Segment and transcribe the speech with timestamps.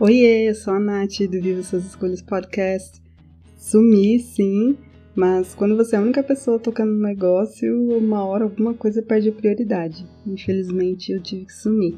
[0.00, 3.00] Oiê, eu sou a Nath do Viva Suas Escolhas Podcast.
[3.56, 4.76] Sumi, sim,
[5.14, 9.28] mas quando você é a única pessoa tocando no negócio, uma hora alguma coisa perde
[9.28, 10.04] a prioridade.
[10.26, 11.96] Infelizmente eu tive que sumir.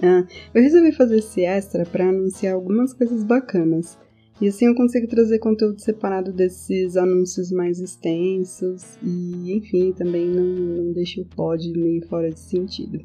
[0.00, 3.98] Ah, eu resolvi fazer esse extra para anunciar algumas coisas bacanas.
[4.40, 10.44] E assim eu consigo trazer conteúdo separado desses anúncios mais extensos e, enfim, também não,
[10.44, 13.00] não deixo o pod meio fora de sentido.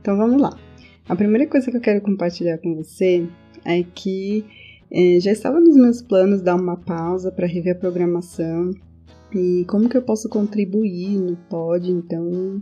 [0.00, 0.58] Então vamos lá.
[1.10, 3.28] A primeira coisa que eu quero compartilhar com você
[3.64, 4.44] é que
[4.90, 8.72] é, já estava nos meus planos dar uma pausa para rever a programação
[9.32, 12.60] e como que eu posso contribuir no pod, então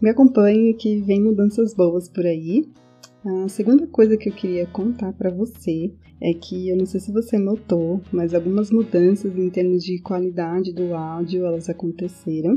[0.00, 2.64] me acompanhe que vem mudanças boas por aí.
[3.24, 7.12] A segunda coisa que eu queria contar para você é que eu não sei se
[7.12, 12.56] você notou, mas algumas mudanças em termos de qualidade do áudio elas aconteceram.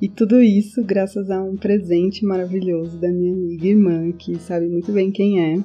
[0.00, 4.92] E tudo isso graças a um presente maravilhoso da minha amiga irmã, que sabe muito
[4.92, 5.64] bem quem é,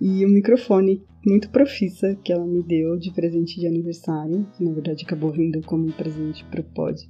[0.00, 4.72] e um microfone muito profissa que ela me deu de presente de aniversário, que na
[4.72, 7.08] verdade acabou vindo como um presente pro pod.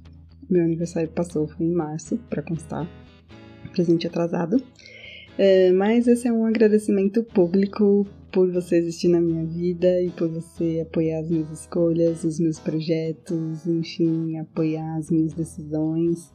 [0.49, 2.85] Meu aniversário passou, foi em março, para constar,
[3.71, 4.61] presente atrasado.
[5.37, 10.27] É, mas esse é um agradecimento público por você existir na minha vida e por
[10.27, 16.33] você apoiar as minhas escolhas, os meus projetos, enfim, apoiar as minhas decisões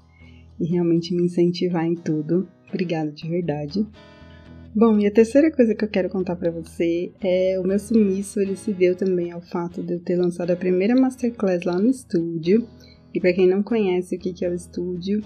[0.59, 2.48] e realmente me incentivar em tudo.
[2.69, 3.87] Obrigada de verdade.
[4.79, 8.39] Bom, e a terceira coisa que eu quero contar para você é o meu sumiço,
[8.41, 11.89] ele se deu também ao fato de eu ter lançado a primeira masterclass lá no
[11.89, 12.69] estúdio.
[13.15, 15.23] E para quem não conhece o que é o estúdio,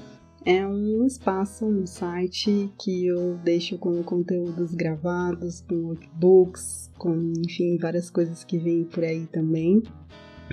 [0.46, 7.76] é um espaço, um site que eu deixo com conteúdos gravados, com workbooks, com enfim,
[7.76, 9.82] várias coisas que vêm por aí também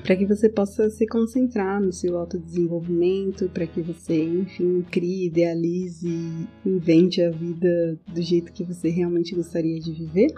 [0.03, 6.47] para que você possa se concentrar no seu autodesenvolvimento, para que você, enfim, crie, idealize,
[6.65, 10.33] invente a vida do jeito que você realmente gostaria de viver.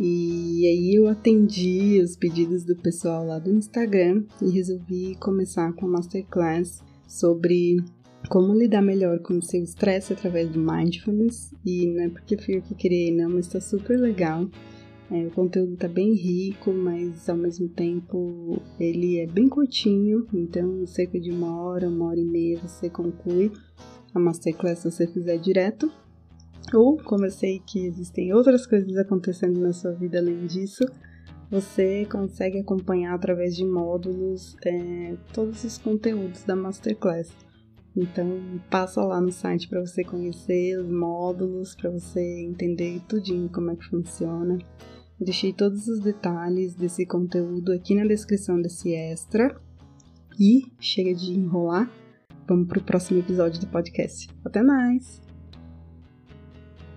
[0.00, 5.86] E aí eu atendi os pedidos do pessoal lá do Instagram e resolvi começar com
[5.86, 7.76] a masterclass sobre
[8.28, 11.52] como lidar melhor com o seu estresse através do mindfulness.
[11.64, 14.48] E não é porque fui eu que criei, não, mas tá super legal.
[15.10, 20.86] É, o conteúdo tá bem rico, mas ao mesmo tempo ele é bem curtinho, então
[20.86, 23.52] cerca de uma hora, uma hora e meia você conclui
[24.14, 25.90] a masterclass se você fizer direto.
[26.72, 30.84] Ou, como eu sei que existem outras coisas acontecendo na sua vida além disso,
[31.50, 37.30] você consegue acompanhar através de módulos é, todos os conteúdos da masterclass.
[37.94, 38.40] Então
[38.70, 43.76] passa lá no site para você conhecer os módulos, para você entender tudinho como é
[43.76, 44.58] que funciona.
[45.22, 49.56] Deixei todos os detalhes desse conteúdo aqui na descrição desse extra.
[50.40, 51.88] E chega de enrolar,
[52.48, 54.28] vamos para o próximo episódio do podcast.
[54.44, 55.31] Até mais!